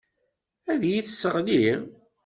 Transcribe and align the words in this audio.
Ad 0.71 0.81
iyi-tesseɣli. 0.85 1.65